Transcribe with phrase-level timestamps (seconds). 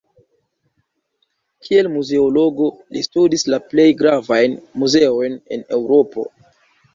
[1.67, 6.27] Kiel muzeologo li studis la plej gravajn muzeojn en Eŭropo.